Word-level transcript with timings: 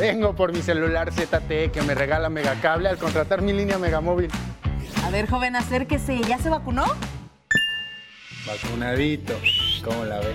Vengo 0.00 0.34
por 0.34 0.50
mi 0.50 0.62
celular 0.62 1.12
ZTE 1.12 1.70
que 1.70 1.82
me 1.82 1.94
regala 1.94 2.30
Megacable 2.30 2.88
al 2.88 2.96
contratar 2.96 3.42
mi 3.42 3.52
línea 3.52 3.76
Megamóvil. 3.76 4.30
A 5.04 5.10
ver, 5.10 5.28
joven, 5.28 5.56
acérquese. 5.56 6.18
¿Ya 6.26 6.38
se 6.38 6.48
vacunó? 6.48 6.86
Vacunadito. 8.46 9.34
¿Cómo 9.84 10.06
la 10.06 10.20
ve? 10.20 10.32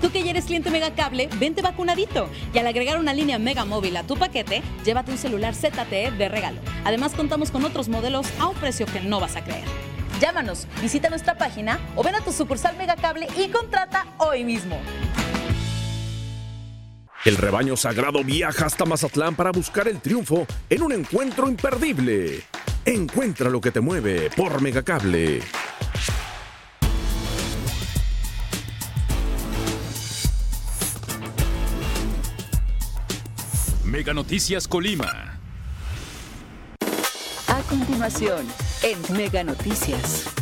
Tú 0.00 0.10
que 0.10 0.24
ya 0.24 0.30
eres 0.30 0.46
cliente 0.46 0.70
Megacable, 0.70 1.28
vente 1.38 1.60
vacunadito. 1.60 2.30
Y 2.54 2.58
al 2.58 2.66
agregar 2.66 2.98
una 2.98 3.12
línea 3.12 3.38
Mega 3.38 3.66
Móvil 3.66 3.94
a 3.94 4.04
tu 4.04 4.16
paquete, 4.16 4.62
llévate 4.86 5.10
un 5.10 5.18
celular 5.18 5.54
ZTE 5.54 6.12
de 6.12 6.28
regalo. 6.30 6.58
Además, 6.86 7.12
contamos 7.12 7.50
con 7.50 7.66
otros 7.66 7.90
modelos 7.90 8.26
a 8.40 8.46
un 8.46 8.54
precio 8.54 8.86
que 8.86 9.00
no 9.00 9.20
vas 9.20 9.36
a 9.36 9.44
creer. 9.44 9.64
Llámanos, 10.18 10.66
visita 10.80 11.10
nuestra 11.10 11.36
página 11.36 11.78
o 11.94 12.02
ven 12.02 12.14
a 12.14 12.22
tu 12.22 12.32
sucursal 12.32 12.74
Megacable 12.78 13.28
y 13.36 13.48
contrata 13.48 14.06
hoy 14.16 14.44
mismo. 14.44 14.78
El 17.24 17.36
rebaño 17.36 17.76
sagrado 17.76 18.22
viaja 18.22 18.66
hasta 18.66 18.84
Mazatlán 18.84 19.34
para 19.34 19.50
buscar 19.50 19.88
el 19.88 20.00
triunfo 20.00 20.46
en 20.70 20.82
un 20.82 20.92
encuentro 20.92 21.48
imperdible. 21.48 22.44
Encuentra 22.84 23.50
lo 23.50 23.60
que 23.60 23.70
te 23.70 23.80
mueve 23.80 24.30
por 24.36 24.62
Megacable. 24.62 25.40
Mega 33.84 34.14
Noticias 34.14 34.68
Colima. 34.68 35.40
A 37.48 37.60
continuación, 37.68 38.46
en 38.82 39.16
Mega 39.16 39.42
Noticias. 39.42 40.37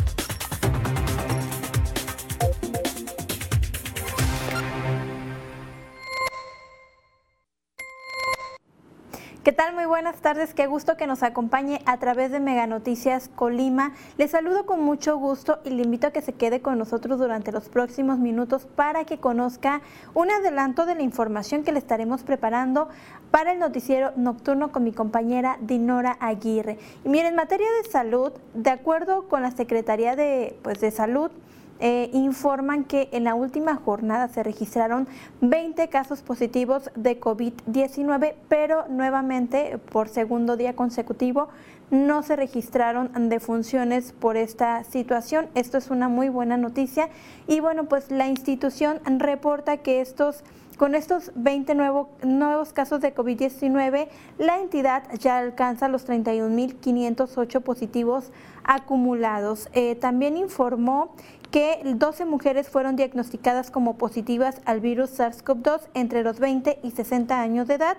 ¿Qué 9.47 9.53
tal? 9.53 9.73
Muy 9.73 9.85
buenas 9.85 10.17
tardes. 10.17 10.53
Qué 10.53 10.67
gusto 10.67 10.97
que 10.97 11.07
nos 11.07 11.23
acompañe 11.23 11.79
a 11.85 11.95
través 11.99 12.31
de 12.31 12.41
Mega 12.41 12.67
Noticias 12.67 13.29
Colima. 13.33 13.93
Le 14.17 14.27
saludo 14.27 14.65
con 14.65 14.83
mucho 14.83 15.15
gusto 15.17 15.59
y 15.63 15.69
le 15.69 15.83
invito 15.83 16.07
a 16.07 16.11
que 16.11 16.21
se 16.21 16.33
quede 16.33 16.59
con 16.59 16.77
nosotros 16.77 17.17
durante 17.17 17.53
los 17.53 17.69
próximos 17.69 18.19
minutos 18.19 18.67
para 18.75 19.05
que 19.05 19.19
conozca 19.19 19.79
un 20.13 20.29
adelanto 20.31 20.85
de 20.85 20.95
la 20.95 21.01
información 21.01 21.63
que 21.63 21.71
le 21.71 21.79
estaremos 21.79 22.23
preparando 22.23 22.89
para 23.31 23.53
el 23.53 23.59
noticiero 23.59 24.11
nocturno 24.17 24.73
con 24.73 24.83
mi 24.83 24.91
compañera 24.91 25.57
Dinora 25.61 26.17
Aguirre. 26.19 26.77
Y 27.05 27.07
miren, 27.07 27.27
en 27.27 27.35
materia 27.35 27.67
de 27.81 27.89
salud, 27.89 28.33
de 28.53 28.71
acuerdo 28.71 29.29
con 29.29 29.43
la 29.43 29.51
Secretaría 29.51 30.17
de, 30.17 30.59
pues, 30.61 30.81
de 30.81 30.91
Salud, 30.91 31.31
eh, 31.79 32.09
informan 32.13 32.83
que 32.83 33.09
en 33.11 33.23
la 33.23 33.35
última 33.35 33.75
jornada 33.75 34.27
se 34.27 34.43
registraron 34.43 35.07
20 35.41 35.87
casos 35.89 36.21
positivos 36.21 36.89
de 36.95 37.19
COVID-19, 37.19 38.33
pero 38.49 38.87
nuevamente 38.87 39.77
por 39.77 40.09
segundo 40.09 40.57
día 40.57 40.75
consecutivo 40.75 41.49
no 41.89 42.21
se 42.23 42.35
registraron 42.35 43.29
defunciones 43.29 44.11
por 44.11 44.37
esta 44.37 44.83
situación. 44.83 45.47
Esto 45.55 45.77
es 45.77 45.89
una 45.89 46.09
muy 46.09 46.29
buena 46.29 46.57
noticia 46.57 47.09
y 47.47 47.59
bueno, 47.59 47.85
pues 47.85 48.11
la 48.11 48.27
institución 48.27 48.99
reporta 49.05 49.77
que 49.77 50.01
estos 50.01 50.43
con 50.77 50.93
estos 50.93 51.31
20 51.35 51.75
nuevos 51.75 52.73
casos 52.73 53.01
de 53.01 53.13
COVID-19, 53.13 54.07
la 54.37 54.59
entidad 54.59 55.03
ya 55.19 55.39
alcanza 55.39 55.87
los 55.87 56.07
31.508 56.07 57.61
positivos 57.61 58.31
acumulados. 58.63 59.69
Eh, 59.73 59.95
también 59.95 60.37
informó 60.37 61.15
que 61.51 61.81
12 61.83 62.25
mujeres 62.25 62.69
fueron 62.69 62.95
diagnosticadas 62.95 63.71
como 63.71 63.97
positivas 63.97 64.61
al 64.65 64.79
virus 64.79 65.17
SARS-CoV-2 65.19 65.81
entre 65.93 66.23
los 66.23 66.39
20 66.39 66.79
y 66.83 66.91
60 66.91 67.41
años 67.41 67.67
de 67.67 67.75
edad. 67.75 67.97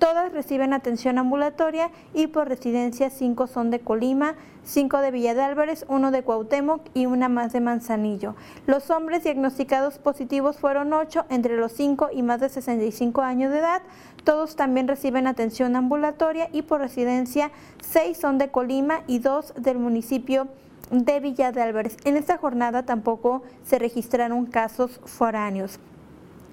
Todas 0.00 0.32
reciben 0.32 0.72
atención 0.72 1.18
ambulatoria 1.18 1.90
y 2.14 2.28
por 2.28 2.48
residencia 2.48 3.10
5 3.10 3.46
son 3.46 3.70
de 3.70 3.80
Colima, 3.80 4.34
5 4.64 4.96
de 4.96 5.10
Villa 5.10 5.34
de 5.34 5.42
Álvarez, 5.42 5.84
1 5.88 6.10
de 6.10 6.22
Cuauhtémoc 6.22 6.80
y 6.94 7.04
una 7.04 7.28
más 7.28 7.52
de 7.52 7.60
Manzanillo. 7.60 8.34
Los 8.66 8.88
hombres 8.88 9.24
diagnosticados 9.24 9.98
positivos 9.98 10.56
fueron 10.56 10.94
8 10.94 11.26
entre 11.28 11.58
los 11.58 11.72
5 11.72 12.08
y 12.14 12.22
más 12.22 12.40
de 12.40 12.48
65 12.48 13.20
años 13.20 13.52
de 13.52 13.58
edad. 13.58 13.82
Todos 14.24 14.56
también 14.56 14.88
reciben 14.88 15.26
atención 15.26 15.76
ambulatoria 15.76 16.48
y 16.50 16.62
por 16.62 16.80
residencia 16.80 17.50
6 17.82 18.16
son 18.16 18.38
de 18.38 18.50
Colima 18.50 19.02
y 19.06 19.18
2 19.18 19.52
del 19.58 19.78
municipio 19.78 20.48
de 20.90 21.20
Villa 21.20 21.52
de 21.52 21.60
Álvarez. 21.60 21.98
En 22.04 22.16
esta 22.16 22.38
jornada 22.38 22.86
tampoco 22.86 23.42
se 23.64 23.78
registraron 23.78 24.46
casos 24.46 24.98
foráneos. 25.04 25.78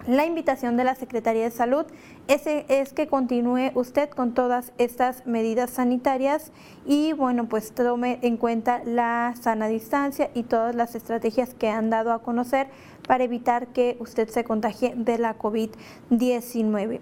La 0.07 0.25
invitación 0.25 0.77
de 0.77 0.85
la 0.85 0.95
Secretaría 0.95 1.43
de 1.43 1.51
Salud 1.51 1.85
es, 2.29 2.93
que 2.93 3.07
continúe 3.07 3.71
usted 3.75 4.09
con 4.09 4.33
todas 4.33 4.71
estas 4.77 5.25
medidas 5.27 5.69
sanitarias 5.69 6.53
y 6.85 7.11
bueno, 7.11 7.49
pues 7.49 7.73
tome 7.73 8.17
en 8.21 8.37
cuenta 8.37 8.81
la 8.85 9.33
sana 9.37 9.67
distancia 9.67 10.31
y 10.33 10.43
todas 10.43 10.75
las 10.75 10.95
estrategias 10.95 11.53
que 11.53 11.67
han 11.67 11.89
dado 11.89 12.13
a 12.13 12.21
conocer 12.21 12.67
para 13.05 13.25
evitar 13.25 13.67
que 13.67 13.97
usted 13.99 14.29
se 14.29 14.45
contagie 14.45 14.93
de 14.95 15.17
la 15.17 15.37
COVID-19. 15.37 17.01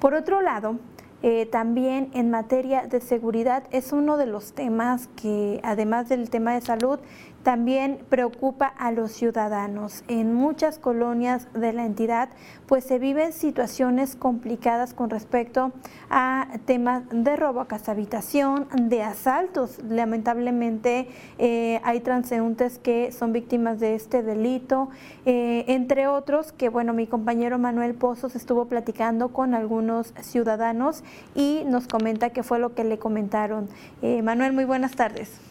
Por 0.00 0.14
otro 0.14 0.42
lado, 0.42 0.80
eh, 1.22 1.46
también 1.46 2.10
en 2.14 2.30
materia 2.30 2.86
de 2.86 3.02
seguridad 3.02 3.64
es 3.72 3.92
uno 3.92 4.16
de 4.16 4.24
los 4.24 4.54
temas 4.54 5.08
que, 5.16 5.60
además 5.62 6.08
del 6.08 6.30
tema 6.30 6.54
de 6.54 6.62
salud, 6.62 6.98
también 7.42 8.00
preocupa 8.08 8.66
a 8.66 8.92
los 8.92 9.12
ciudadanos. 9.12 10.04
En 10.08 10.34
muchas 10.34 10.78
colonias 10.78 11.48
de 11.54 11.72
la 11.72 11.86
entidad 11.86 12.28
pues 12.66 12.84
se 12.84 12.98
viven 12.98 13.32
situaciones 13.32 14.14
complicadas 14.14 14.94
con 14.94 15.10
respecto 15.10 15.72
a 16.08 16.46
temas 16.66 17.02
de 17.10 17.34
robo 17.36 17.60
a 17.60 17.66
casa 17.66 17.92
habitación, 17.92 18.68
de 18.74 19.02
asaltos. 19.02 19.78
Lamentablemente 19.88 21.08
eh, 21.38 21.80
hay 21.82 22.00
transeúntes 22.00 22.78
que 22.78 23.10
son 23.12 23.32
víctimas 23.32 23.80
de 23.80 23.94
este 23.94 24.22
delito, 24.22 24.88
eh, 25.26 25.64
entre 25.68 26.06
otros 26.06 26.52
que 26.52 26.68
bueno, 26.68 26.92
mi 26.92 27.06
compañero 27.06 27.58
Manuel 27.58 27.94
Pozos 27.94 28.36
estuvo 28.36 28.66
platicando 28.66 29.30
con 29.30 29.54
algunos 29.54 30.14
ciudadanos 30.20 31.02
y 31.34 31.62
nos 31.66 31.88
comenta 31.88 32.30
qué 32.30 32.42
fue 32.42 32.58
lo 32.58 32.74
que 32.74 32.84
le 32.84 32.98
comentaron. 32.98 33.68
Eh, 34.02 34.22
Manuel, 34.22 34.52
muy 34.52 34.64
buenas 34.64 34.92
tardes. 34.92 35.49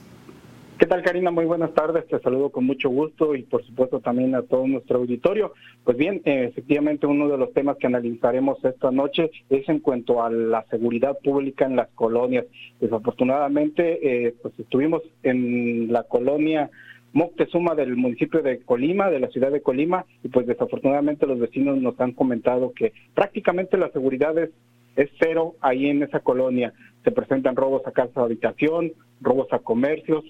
¿Qué 0.79 0.85
tal, 0.85 1.01
Karina? 1.01 1.29
Muy 1.29 1.43
buenas 1.43 1.73
tardes. 1.73 2.07
Te 2.07 2.19
saludo 2.19 2.51
con 2.51 2.63
mucho 2.63 2.89
gusto 2.89 3.35
y, 3.35 3.43
por 3.43 3.65
supuesto, 3.65 3.99
también 3.99 4.33
a 4.33 4.43
todo 4.43 4.65
nuestro 4.65 4.99
auditorio. 4.99 5.51
Pues 5.83 5.97
bien, 5.97 6.21
eh, 6.23 6.45
efectivamente, 6.45 7.05
uno 7.05 7.27
de 7.27 7.37
los 7.37 7.51
temas 7.51 7.75
que 7.75 7.87
analizaremos 7.87 8.63
esta 8.63 8.89
noche 8.89 9.29
es 9.49 9.67
en 9.67 9.79
cuanto 9.79 10.23
a 10.23 10.29
la 10.29 10.63
seguridad 10.69 11.17
pública 11.21 11.65
en 11.65 11.75
las 11.75 11.89
colonias. 11.89 12.45
Desafortunadamente, 12.79 14.27
eh, 14.27 14.35
pues 14.41 14.57
estuvimos 14.57 15.01
en 15.21 15.91
la 15.91 16.03
colonia 16.03 16.69
Moctezuma 17.11 17.75
del 17.75 17.97
municipio 17.97 18.41
de 18.41 18.59
Colima, 18.59 19.09
de 19.09 19.19
la 19.19 19.27
ciudad 19.27 19.51
de 19.51 19.61
Colima, 19.61 20.05
y 20.23 20.29
pues 20.29 20.47
desafortunadamente 20.47 21.27
los 21.27 21.39
vecinos 21.39 21.77
nos 21.81 21.99
han 21.99 22.13
comentado 22.13 22.71
que 22.71 22.93
prácticamente 23.13 23.77
la 23.77 23.91
seguridad 23.91 24.37
es, 24.37 24.51
es 24.95 25.09
cero 25.19 25.55
ahí 25.59 25.87
en 25.87 26.03
esa 26.03 26.21
colonia. 26.21 26.71
Se 27.03 27.11
presentan 27.11 27.57
robos 27.57 27.85
a 27.85 27.91
casa 27.91 28.21
de 28.21 28.25
habitación, 28.27 28.93
robos 29.19 29.51
a 29.51 29.59
comercios, 29.59 30.23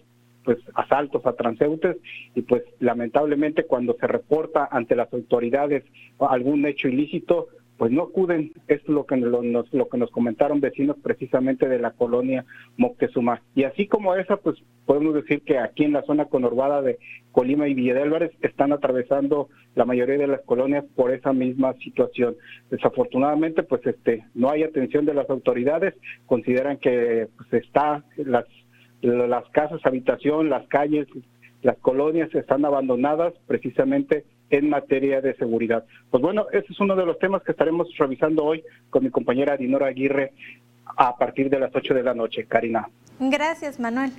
pues 0.49 0.57
asaltos 0.73 1.23
a 1.27 1.33
transeúntes 1.33 1.97
y 2.33 2.41
pues 2.41 2.63
lamentablemente 2.79 3.65
cuando 3.65 3.95
se 3.99 4.07
reporta 4.07 4.67
ante 4.71 4.95
las 4.95 5.13
autoridades 5.13 5.83
algún 6.17 6.65
hecho 6.65 6.87
ilícito 6.87 7.49
pues 7.77 7.91
no 7.91 8.01
acuden, 8.01 8.51
es 8.67 8.85
lo 8.89 9.05
que 9.05 9.15
nos, 9.15 9.71
lo 9.71 9.87
que 9.87 9.97
nos 9.97 10.09
comentaron 10.09 10.59
vecinos 10.59 10.97
precisamente 11.01 11.69
de 11.69 11.79
la 11.79 11.91
colonia 11.91 12.43
Moctezuma. 12.75 13.41
Y 13.55 13.63
así 13.63 13.87
como 13.87 14.15
esa, 14.15 14.35
pues 14.35 14.57
podemos 14.85 15.13
decir 15.13 15.43
que 15.43 15.59
aquí 15.59 15.85
en 15.85 15.93
la 15.93 16.01
zona 16.01 16.25
conurbada 16.25 16.81
de 16.81 16.99
Colima 17.31 17.69
y 17.69 17.75
Villa 17.75 17.93
de 17.93 18.01
Álvarez 18.01 18.31
están 18.41 18.73
atravesando 18.73 19.47
la 19.75 19.85
mayoría 19.85 20.17
de 20.17 20.27
las 20.27 20.41
colonias 20.41 20.83
por 20.93 21.13
esa 21.13 21.31
misma 21.31 21.73
situación. 21.75 22.35
Desafortunadamente, 22.69 23.63
pues 23.63 23.85
este 23.87 24.25
no 24.33 24.49
hay 24.49 24.63
atención 24.63 25.05
de 25.05 25.13
las 25.13 25.29
autoridades, 25.29 25.93
consideran 26.25 26.79
que 26.79 27.29
pues 27.37 27.63
está 27.63 28.03
las 28.17 28.45
las 29.01 29.47
casas, 29.49 29.79
habitación, 29.85 30.49
las 30.49 30.67
calles, 30.67 31.07
las 31.61 31.77
colonias 31.77 32.33
están 32.33 32.65
abandonadas 32.65 33.33
precisamente 33.47 34.25
en 34.49 34.69
materia 34.69 35.21
de 35.21 35.35
seguridad. 35.35 35.85
Pues 36.09 36.21
bueno, 36.21 36.47
ese 36.51 36.67
es 36.71 36.79
uno 36.79 36.95
de 36.95 37.05
los 37.05 37.19
temas 37.19 37.43
que 37.43 37.51
estaremos 37.51 37.87
revisando 37.97 38.43
hoy 38.43 38.63
con 38.89 39.03
mi 39.03 39.09
compañera 39.09 39.57
Dinora 39.57 39.87
Aguirre 39.87 40.33
a 40.85 41.15
partir 41.17 41.49
de 41.49 41.59
las 41.59 41.73
8 41.73 41.93
de 41.93 42.03
la 42.03 42.13
noche. 42.13 42.45
Karina. 42.45 42.89
Gracias, 43.19 43.79
Manuel. 43.79 44.11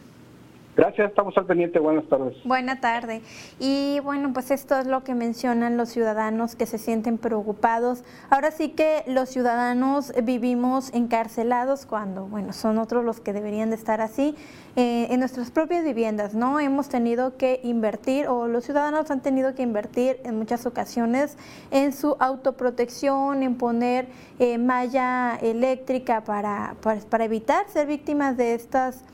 Gracias, 0.77 1.09
estamos 1.09 1.37
al 1.37 1.47
pendiente. 1.47 1.81
Buenas 1.81 2.09
tardes. 2.09 2.37
Buena 2.45 2.81
tarde. 2.81 3.23
Y 3.59 3.99
bueno, 4.05 4.33
pues 4.33 4.53
esto 4.53 4.79
es 4.79 4.87
lo 4.87 5.03
que 5.03 5.15
mencionan 5.15 5.77
los 5.77 5.89
ciudadanos 5.89 6.55
que 6.55 6.65
se 6.65 6.79
sienten 6.79 7.19
preocupados. 7.19 8.05
Ahora 8.31 8.53
sí 8.53 8.71
que 8.71 9.03
los 9.09 9.29
ciudadanos 9.29 10.13
vivimos 10.23 10.95
encarcelados 10.95 11.87
cuando, 11.87 12.27
bueno, 12.27 12.53
son 12.53 12.79
otros 12.79 13.05
los 13.05 13.21
que 13.21 13.33
deberían 13.33 13.71
de 13.71 13.77
estar 13.77 14.01
así 14.01 14.37
eh, 14.77 15.09
en 15.11 15.19
nuestras 15.19 15.51
propias 15.51 15.85
viviendas, 15.85 16.35
¿no? 16.35 16.61
Hemos 16.61 16.89
tenido 16.89 17.37
que 17.37 17.61
invertir 17.65 18.29
o 18.29 18.47
los 18.47 18.65
ciudadanos 18.65 19.11
han 19.11 19.23
tenido 19.23 19.57
que 19.57 19.63
invertir 19.63 20.21
en 20.25 20.39
muchas 20.39 20.67
ocasiones 20.67 21.37
en 21.73 21.93
su 21.93 22.17
autoprotección, 22.21 23.43
en 23.43 23.57
poner 23.57 24.07
eh, 24.39 24.57
malla 24.57 25.37
eléctrica 25.43 26.23
para, 26.23 26.77
para, 26.81 27.01
para 27.01 27.25
evitar 27.25 27.69
ser 27.69 27.89
víctimas 27.89 28.37
de 28.37 28.55
estas 28.55 29.05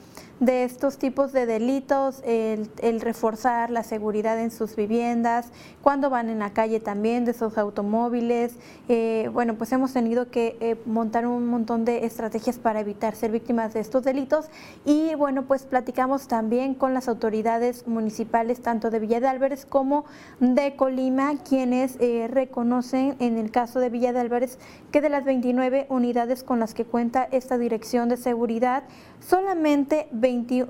de 0.40 0.64
estos 0.64 0.98
tipos 0.98 1.32
de 1.32 1.45
delitos, 1.46 2.22
el, 2.24 2.68
reforzar 3.00 3.70
la 3.70 3.82
seguridad 3.82 4.40
en 4.40 4.50
sus 4.50 4.76
viviendas, 4.76 5.48
cuando 5.82 6.10
van 6.10 6.28
en 6.28 6.38
la 6.40 6.52
calle 6.52 6.80
también 6.80 7.24
de 7.24 7.30
esos 7.30 7.56
automóviles. 7.58 8.54
Eh, 8.88 9.30
bueno, 9.32 9.54
pues 9.54 9.72
hemos 9.72 9.92
tenido 9.92 10.30
que 10.30 10.56
eh, 10.60 10.76
montar 10.86 11.26
un 11.26 11.46
montón 11.46 11.84
de 11.84 12.04
estrategias 12.04 12.58
para 12.58 12.80
evitar 12.80 13.14
ser 13.14 13.30
víctimas 13.30 13.74
de 13.74 13.80
estos 13.80 14.04
delitos 14.04 14.46
y 14.84 15.14
bueno, 15.14 15.44
pues 15.44 15.64
platicamos 15.64 16.28
también 16.28 16.74
con 16.74 16.94
las 16.94 17.08
autoridades 17.08 17.86
municipales 17.86 18.60
tanto 18.60 18.90
de 18.90 18.98
Villa 18.98 19.20
de 19.20 19.28
Álvarez 19.28 19.66
como 19.66 20.04
de 20.40 20.76
Colima, 20.76 21.34
quienes 21.48 21.96
eh, 22.00 22.28
reconocen 22.30 23.16
en 23.18 23.38
el 23.38 23.50
caso 23.50 23.80
de 23.80 23.90
Villa 23.90 24.12
de 24.12 24.20
Álvarez 24.20 24.58
que 24.92 25.00
de 25.00 25.08
las 25.08 25.24
29 25.24 25.86
unidades 25.88 26.42
con 26.42 26.58
las 26.58 26.74
que 26.74 26.84
cuenta 26.84 27.28
esta 27.30 27.58
dirección 27.58 28.08
de 28.08 28.16
seguridad, 28.16 28.84
solamente 29.20 30.08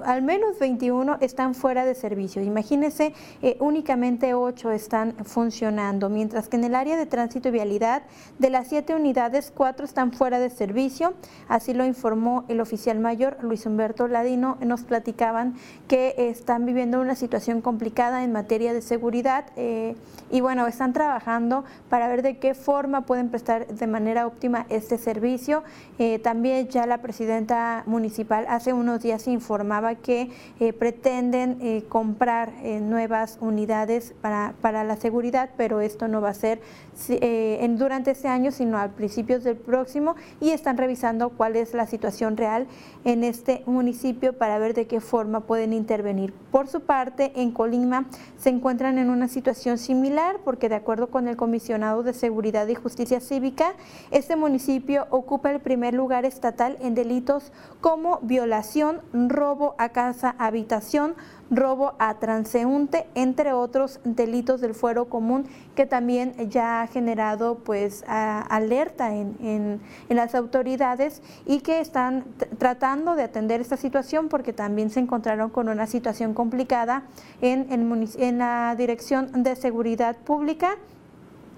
al 0.05 0.23
menos 0.23 0.59
21 0.67 1.19
están 1.21 1.55
fuera 1.55 1.85
de 1.85 1.95
servicio. 1.95 2.43
Imagínense, 2.43 3.15
eh, 3.41 3.57
únicamente 3.61 4.35
8 4.35 4.73
están 4.73 5.15
funcionando, 5.25 6.09
mientras 6.09 6.49
que 6.49 6.57
en 6.57 6.65
el 6.65 6.75
área 6.75 6.97
de 6.97 7.07
tránsito 7.07 7.49
y 7.49 7.53
vialidad, 7.53 8.03
de 8.41 8.51
las 8.51 8.67
7 8.67 8.97
unidades, 8.97 9.53
4 9.55 9.85
están 9.85 10.13
fuera 10.13 10.41
de 10.41 10.51
servicio. 10.51 11.15
Así 11.47 11.73
lo 11.73 11.85
informó 11.85 12.45
el 12.49 12.61
oficial 12.61 12.99
mayor 12.99 13.37
Luis 13.43 13.65
Humberto 13.65 14.09
Ladino. 14.09 14.59
Nos 14.61 14.83
platicaban 14.83 15.55
que 15.87 16.17
están 16.19 16.67
viviendo 16.67 17.01
una 17.01 17.15
situación 17.15 17.61
complicada 17.61 18.25
en 18.25 18.33
materia 18.33 18.73
de 18.73 18.83
seguridad 18.83 19.45
eh, 19.55 19.95
y 20.33 20.41
bueno, 20.41 20.67
están 20.67 20.93
trabajando 20.93 21.65
para 21.89 22.09
ver 22.09 22.23
de 22.23 22.39
qué 22.39 22.55
forma 22.55 23.03
pueden 23.03 23.29
prestar 23.29 23.69
de 23.69 23.87
manera 23.87 24.27
óptima 24.27 24.67
este 24.69 24.99
servicio. 24.99 25.63
Eh, 26.01 26.19
también 26.19 26.67
ya 26.67 26.87
la 26.87 26.99
presidenta 26.99 27.85
municipal 27.87 28.47
hace 28.49 28.73
unos 28.73 29.01
días 29.01 29.29
informaba 29.29 29.95
que 29.95 30.31
eh, 30.59 30.73
pretenden 30.73 31.59
eh, 31.61 31.85
comprar 31.87 32.51
eh, 32.63 32.81
nuevas 32.81 33.37
unidades 33.43 34.15
para, 34.23 34.55
para, 34.63 34.85
la 34.85 34.97
seguridad, 34.97 35.51
pero 35.59 35.83
esto 35.83 36.09
no 36.09 36.23
va 36.23 36.31
a 36.31 36.35
ser 36.35 36.63
en, 37.09 37.77
durante 37.77 38.13
este 38.13 38.29
año, 38.29 38.51
sino 38.51 38.79
a 38.79 38.89
principios 38.89 39.45
del 39.45 39.57
próximo 39.57 40.17
y 40.41 40.51
están 40.51 40.79
revisando 40.79 41.29
cuál 41.29 41.57
es 41.57 41.75
la 41.75 41.87
situación 41.87 42.39
real 42.39 42.67
en 43.05 43.23
este 43.23 43.65
municipio 43.67 44.33
para 44.33 44.59
ver 44.59 44.73
de 44.73 44.87
qué 44.87 45.01
forma 45.03 45.41
pueden 45.41 45.75
intervenir. 45.75 46.33
Por 46.51 46.69
su 46.69 46.81
parte, 46.81 47.33
en 47.37 47.51
Colima 47.51 48.07
se 48.39 48.49
encuentran 48.49 48.97
en 48.97 49.11
una 49.11 49.29
situación 49.29 49.77
similar 49.77 50.39
porque 50.43 50.71
de 50.71 50.77
acuerdo 50.77 51.09
con 51.09 51.29
el 51.29 51.37
comisionado 51.37 52.03
de 52.03 52.15
Seguridad 52.15 52.67
y 52.69 52.75
Justicia 52.75 53.21
Cívica, 53.21 53.75
este 54.11 54.37
municipio 54.37 55.07
ocupa 55.11 55.51
el 55.51 55.61
primer 55.61 55.93
lugar 55.93 56.25
estatal 56.25 56.79
en 56.81 56.95
delitos 56.95 57.53
como 57.83 58.21
violación, 58.23 59.03
robo 59.13 59.75
a 59.77 59.91
casa, 59.91 60.35
habitación, 60.47 61.15
robo 61.51 61.95
a 61.99 62.15
transeúnte, 62.19 63.07
entre 63.15 63.53
otros 63.53 64.01
delitos 64.05 64.61
del 64.61 64.75
fuero 64.75 65.09
común 65.09 65.47
que 65.75 65.87
también 65.87 66.35
ya 66.51 66.83
ha 66.83 66.87
generado 66.87 67.59
pues 67.59 68.05
alerta 68.07 69.15
en, 69.15 69.81
las 70.09 70.35
autoridades 70.35 71.23
y 71.45 71.61
que 71.61 71.81
están 71.81 72.25
tratando 72.59 73.15
de 73.15 73.23
atender 73.23 73.61
esta 73.61 73.77
situación 73.77 74.29
porque 74.29 74.53
también 74.53 74.91
se 74.91 75.01
encontraron 75.01 75.51
con 75.51 75.69
una 75.69 75.87
situación 75.87 76.35
complicada 76.35 77.03
en, 77.41 77.67
en 77.71 78.39
la 78.39 78.75
Dirección 78.77 79.43
de 79.43 79.55
Seguridad 79.57 80.17
Pública 80.17 80.77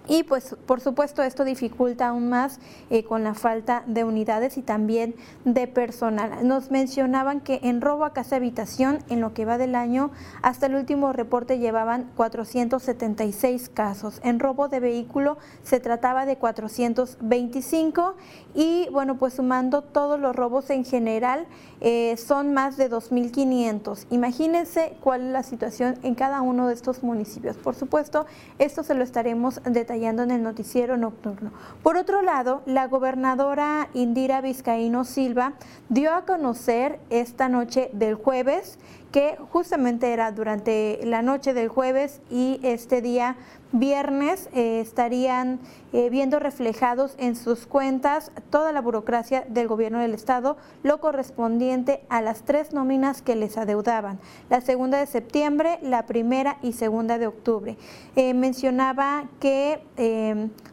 y 0.08 0.22
pues 0.22 0.56
por 0.66 0.80
supuesto 0.80 1.22
esto 1.22 1.44
dificulta 1.44 2.08
aún 2.08 2.30
más 2.30 2.60
eh, 2.88 3.04
con 3.04 3.22
la 3.22 3.34
falta 3.34 3.84
de 3.86 4.04
unidades 4.04 4.56
y 4.56 4.62
también 4.62 5.14
de 5.44 5.66
personal. 5.68 6.46
Nos 6.46 6.70
mencionaban 6.70 7.40
que 7.40 7.60
en 7.62 7.82
robo 7.82 8.06
a 8.06 8.14
casa 8.14 8.36
habitación 8.36 9.00
en 9.10 9.20
lo 9.20 9.34
que 9.34 9.44
va 9.44 9.58
del 9.58 9.74
año 9.74 10.10
hasta 10.40 10.66
el 10.66 10.76
último 10.76 11.12
reporte 11.12 11.58
llevaban 11.58 12.10
476 12.16 13.68
casos. 13.68 14.20
En 14.24 14.40
robo 14.40 14.68
de 14.68 14.80
vehículo 14.80 15.36
se 15.62 15.78
trataba 15.78 16.24
de 16.24 16.36
425 16.36 18.16
y 18.54 18.88
bueno 18.90 19.18
pues 19.18 19.34
sumando 19.34 19.82
todos 19.82 20.18
los 20.18 20.34
robos 20.34 20.70
en 20.70 20.86
general 20.86 21.46
eh, 21.80 22.16
son 22.16 22.54
más 22.54 22.78
de 22.78 22.90
2.500. 22.90 24.06
Imagínense 24.10 24.96
cuál 25.02 25.26
es 25.26 25.32
la 25.32 25.42
situación 25.42 25.98
en 26.02 26.14
cada 26.14 26.40
uno 26.40 26.66
de 26.66 26.74
estos 26.74 27.02
municipios. 27.02 27.56
Por 27.58 27.74
supuesto, 27.74 28.24
esto 28.58 28.82
se 28.82 28.94
lo 28.94 29.04
estaremos 29.04 29.60
detallando 29.64 29.97
en 30.04 30.30
el 30.30 30.42
noticiero 30.42 30.96
nocturno. 30.96 31.50
Por 31.82 31.96
otro 31.96 32.22
lado, 32.22 32.62
la 32.66 32.86
gobernadora 32.86 33.88
Indira 33.94 34.40
Vizcaíno 34.40 35.04
Silva 35.04 35.54
dio 35.88 36.14
a 36.14 36.24
conocer 36.24 37.00
esta 37.10 37.48
noche 37.48 37.90
del 37.92 38.14
jueves 38.14 38.78
que 39.10 39.36
justamente 39.50 40.12
era 40.12 40.30
durante 40.32 41.00
la 41.02 41.22
noche 41.22 41.54
del 41.54 41.68
jueves 41.68 42.20
y 42.30 42.60
este 42.62 43.00
día 43.02 43.36
viernes 43.72 44.48
eh, 44.52 44.80
estarían 44.80 45.60
eh, 45.92 46.10
viendo 46.10 46.38
reflejados 46.38 47.14
en 47.18 47.36
sus 47.36 47.66
cuentas 47.66 48.30
toda 48.50 48.72
la 48.72 48.80
burocracia 48.80 49.44
del 49.48 49.68
gobierno 49.68 49.98
del 49.98 50.14
estado, 50.14 50.56
lo 50.82 51.00
correspondiente 51.00 52.02
a 52.08 52.22
las 52.22 52.42
tres 52.42 52.72
nóminas 52.72 53.22
que 53.22 53.36
les 53.36 53.56
adeudaban, 53.56 54.18
la 54.50 54.60
segunda 54.60 54.98
de 54.98 55.06
septiembre, 55.06 55.78
la 55.82 56.06
primera 56.06 56.58
y 56.62 56.72
segunda 56.72 57.18
de 57.18 57.26
octubre. 57.26 57.76
Eh, 58.16 58.34
mencionaba 58.34 59.24
que 59.40 59.82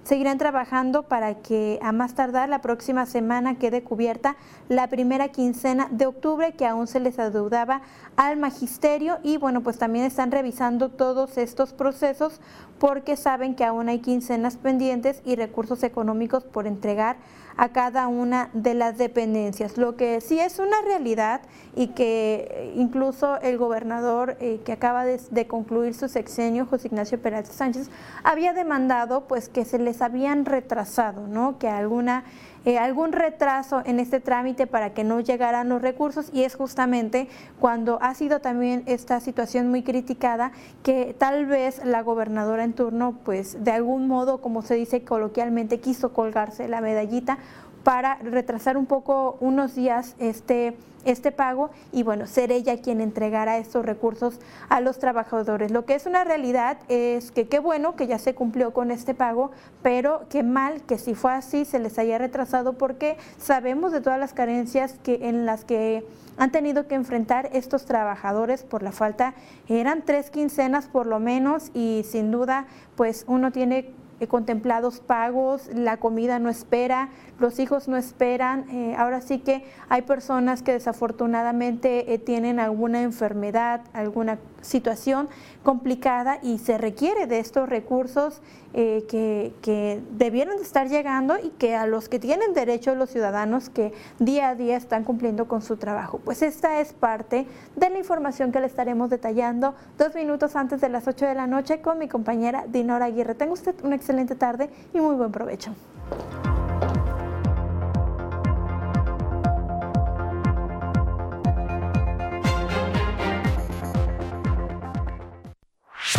seguirán 0.06 0.38
trabajando 0.38 1.04
para 1.04 1.34
que 1.42 1.80
a 1.81 1.92
más 1.92 2.13
tardar 2.13 2.48
la 2.48 2.62
próxima 2.62 3.06
semana 3.06 3.57
quede 3.57 3.84
cubierta 3.84 4.38
la 4.69 4.88
primera 4.88 5.30
quincena 5.30 5.88
de 5.92 6.06
octubre 6.06 6.54
que 6.54 6.66
aún 6.66 6.88
se 6.88 7.00
les 7.00 7.18
adeudaba 7.18 7.81
al 8.16 8.38
magisterio 8.38 9.18
y 9.24 9.38
bueno, 9.38 9.62
pues 9.62 9.78
también 9.78 10.06
están 10.06 10.31
revisando 10.31 10.90
todos 10.90 11.38
estos 11.38 11.74
procesos 11.74 12.40
porque 12.80 13.18
saben 13.18 13.56
que 13.56 13.66
aún 13.66 13.90
hay 13.90 14.00
quincenas 14.00 14.57
pendientes 14.57 15.22
y 15.25 15.36
recursos 15.36 15.81
económicos 15.84 16.44
por 16.44 16.68
entregar 16.68 17.18
a 17.57 17.69
cada 17.69 18.07
una 18.07 18.50
de 18.54 18.74
las 18.74 18.98
dependencias. 18.98 19.78
Lo 19.78 19.96
que 19.96 20.19
sí 20.22 20.40
es 20.40 20.60
una 20.60 20.81
realidad 20.84 21.42
y 21.75 21.88
que 21.88 22.74
incluso 22.75 23.40
el 23.42 23.57
gobernador 23.57 24.38
eh, 24.40 24.60
que 24.66 24.74
acaba 24.74 25.06
de, 25.06 25.48
concluir 25.48 25.94
su 25.94 26.10
sexenio, 26.10 26.66
José 26.66 26.88
Ignacio 26.88 27.22
Pérez 27.22 27.48
Sánchez, 27.48 27.90
había 28.24 28.54
demandado 28.54 29.28
pues 29.28 29.48
que 29.48 29.63
se 29.63 29.80
les 29.80 29.94
habían 30.01 30.45
retrasado, 30.45 31.27
¿no? 31.27 31.57
Que 31.57 31.68
alguna 31.69 32.24
eh, 32.66 32.80
algún 32.80 33.12
retraso 33.12 33.84
en 33.86 34.00
este 34.00 34.20
trámite 34.20 34.66
para 34.66 34.94
que 34.94 35.04
no 35.04 35.20
llegaran 35.20 35.69
los 35.69 35.81
recursos 35.81 36.30
y 36.34 36.44
es 36.44 36.56
justamente 36.56 37.28
cuando 37.60 38.00
ha 38.02 38.14
sido 38.16 38.42
también 38.42 38.84
esta 38.88 39.19
situación 39.19 39.69
muy 39.69 39.84
criticada 39.84 40.52
que 40.81 41.16
tal 41.18 41.45
vez 41.45 41.84
la 41.86 42.02
gobernadora 42.02 42.64
en 42.64 42.74
turno 42.74 43.19
pues 43.24 43.64
de 43.64 43.72
algún 43.72 44.07
modo 44.07 44.42
como 44.42 44.64
se 44.64 44.74
dice 44.74 45.04
coloquialmente 45.04 45.80
quiso 45.80 46.12
colgarse 46.12 46.68
la 46.68 46.81
medallita 46.81 47.38
para 47.84 48.16
retrasar 48.16 48.78
un 48.78 48.88
poco 48.88 49.38
unos 49.42 49.76
días 49.76 50.16
este 50.18 50.76
este 51.06 51.31
pago 51.31 51.69
y 51.92 52.04
bueno, 52.04 52.28
ser 52.28 52.52
ella 52.52 52.81
quien 52.81 53.00
entregara 53.00 53.57
estos 53.57 53.86
recursos 53.86 54.40
a 54.69 54.81
los 54.81 55.00
trabajadores. 55.00 55.72
Lo 55.72 55.86
que 55.86 55.95
es 55.95 56.06
una 56.06 56.24
realidad 56.24 56.78
es 56.90 57.31
que 57.31 57.48
qué 57.48 57.60
bueno 57.60 57.95
que 57.95 58.07
ya 58.07 58.18
se 58.18 58.34
cumplió 58.34 58.74
con 58.74 58.92
este 58.92 59.14
pago, 59.14 59.52
pero 59.81 60.26
qué 60.30 60.44
mal 60.44 60.81
que 60.81 60.98
si 60.98 61.14
fue 61.14 61.31
así 61.31 61.64
se 61.64 61.80
les 61.80 61.98
haya 62.00 62.18
retrasado 62.18 62.55
porque 62.64 63.18
sabemos 63.38 63.92
de 63.92 64.02
todas 64.02 64.19
las 64.19 64.33
carencias 64.33 64.97
que 65.04 65.28
en 65.28 65.45
las 65.45 65.66
que 65.66 66.06
han 66.38 66.52
tenido 66.52 66.88
que 66.88 66.95
enfrentar 66.95 67.50
estos 67.54 67.85
trabajadores 67.85 68.64
por 68.64 68.83
la 68.83 68.92
falta, 68.92 69.33
eran 69.68 70.04
tres 70.04 70.30
quincenas 70.30 70.88
por 70.88 71.06
lo 71.06 71.19
menos 71.19 71.71
y 71.74 72.06
sin 72.09 72.31
duda 72.31 72.66
pues 72.95 73.26
uno 73.28 73.52
tiene 73.52 73.94
eh, 74.21 74.28
contemplados 74.28 75.02
pagos, 75.02 75.69
la 75.74 75.97
comida 75.97 76.40
no 76.40 76.50
espera, 76.50 77.09
los 77.38 77.59
hijos 77.59 77.90
no 77.90 77.97
esperan. 77.97 78.66
Eh, 78.69 78.95
ahora 78.97 79.19
sí 79.19 79.40
que 79.40 79.66
hay 79.90 80.04
personas 80.04 80.62
que 80.62 80.71
desafortunadamente 80.71 82.14
eh, 82.14 82.18
tienen 82.18 82.62
alguna 82.62 83.02
enfermedad, 83.02 83.81
alguna 83.92 84.40
situación 84.66 85.30
complicada 85.64 86.40
y 86.42 86.60
se 86.60 86.78
requiere 86.78 87.28
de 87.28 87.40
estos 87.40 87.69
recursos 87.69 88.42
eh, 88.74 89.06
que, 89.07 89.54
que, 89.62 90.02
debieron 90.12 90.57
de 90.57 90.64
estar 90.64 90.90
llegando 90.90 91.38
y 91.42 91.50
que 91.52 91.76
a 91.76 91.88
los 91.88 92.10
que 92.10 92.19
tienen 92.19 92.54
derecho 92.54 92.94
los 92.94 93.10
ciudadanos 93.10 93.69
que 93.69 93.94
día 94.19 94.50
a 94.50 94.56
día 94.56 94.76
están 94.76 95.06
cumpliendo 95.06 95.48
con 95.48 95.62
su 95.62 95.78
trabajo. 95.78 96.19
Pues 96.24 96.42
esta 96.42 96.81
es 96.81 96.92
parte 96.92 97.45
de 97.76 97.90
la 97.90 97.98
información 97.98 98.52
que 98.52 98.60
le 98.60 98.68
estaremos 98.68 99.10
detallando 99.10 99.76
dos 99.98 100.14
minutos 100.14 100.56
antes 100.56 100.81
de 100.81 100.90
las 100.90 101.07
8 101.07 101.26
de 101.26 101.36
la 101.36 101.48
noche 101.48 101.81
con 101.81 102.00
mi 102.00 102.07
compañera 102.07 102.66
Dinora 102.68 103.06
Aguirre. 103.06 103.36
Tenga 103.36 103.54
usted 103.54 103.76
una 103.84 103.95
excelente 103.95 104.36
tarde 104.36 104.69
y 104.94 105.00
muy 105.00 105.16
buen 105.16 105.31
provecho. 105.31 105.74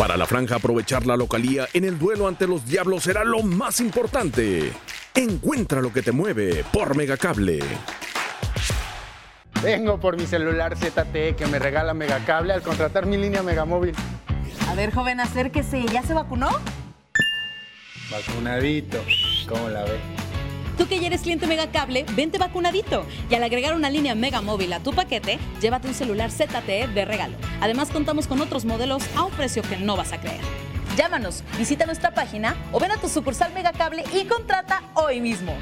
Para 0.07 0.19
la 0.19 0.25
franja 0.25 0.55
aprovechar 0.55 1.05
la 1.05 1.17
localía 1.17 1.67
en 1.73 1.83
el 1.83 1.99
duelo 1.99 2.29
ante 2.29 2.47
los 2.47 2.65
Diablos 2.65 3.03
será 3.03 3.25
lo 3.25 3.43
más 3.43 3.81
importante. 3.81 4.71
Encuentra 5.13 5.81
lo 5.81 5.91
que 5.91 6.01
te 6.01 6.13
mueve 6.13 6.63
por 6.71 6.95
Megacable. 6.95 7.59
Vengo 9.61 9.99
por 9.99 10.15
mi 10.15 10.25
celular 10.25 10.77
ZTE 10.77 11.35
que 11.35 11.45
me 11.47 11.59
regala 11.59 11.93
Megacable 11.93 12.53
al 12.53 12.61
contratar 12.61 13.05
mi 13.05 13.17
línea 13.17 13.43
Megamóvil. 13.43 13.95
A 14.69 14.75
ver, 14.75 14.93
joven, 14.93 15.19
acérquese. 15.19 15.83
¿Ya 15.91 16.01
se 16.03 16.13
vacunó? 16.13 16.51
Vacunadito. 18.09 19.03
¿Cómo 19.49 19.67
la 19.67 19.83
ve? 19.83 19.99
Tú 20.77 20.87
que 20.87 20.99
ya 20.99 21.07
eres 21.07 21.21
cliente 21.21 21.47
Megacable, 21.47 22.05
vente 22.15 22.37
vacunadito. 22.37 23.03
Y 23.29 23.35
al 23.35 23.43
agregar 23.43 23.73
una 23.73 23.89
línea 23.89 24.13
Mega 24.13 24.41
Móvil 24.41 24.71
a 24.73 24.79
tu 24.79 24.93
paquete, 24.93 25.39
llévate 25.59 25.87
un 25.87 25.95
celular 25.95 26.29
ZTE 26.29 26.87
de 26.87 27.05
regalo. 27.05 27.35
Además, 27.61 27.89
contamos 27.89 28.27
con 28.27 28.39
otros 28.41 28.63
modelos 28.63 29.03
a 29.15 29.23
un 29.23 29.31
precio 29.31 29.63
que 29.63 29.77
no 29.77 29.97
vas 29.97 30.13
a 30.13 30.21
creer. 30.21 30.41
Llámanos, 30.95 31.43
visita 31.57 31.85
nuestra 31.85 32.13
página 32.13 32.55
o 32.71 32.79
ven 32.79 32.91
a 32.91 32.97
tu 32.97 33.09
sucursal 33.09 33.53
Megacable 33.53 34.03
y 34.13 34.25
contrata 34.25 34.83
hoy 34.93 35.19
mismo. 35.19 35.55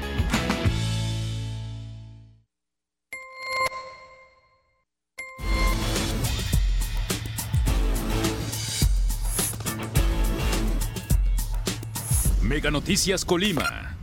Mega 12.42 12.70
Noticias 12.70 13.24
Colima. 13.24 13.95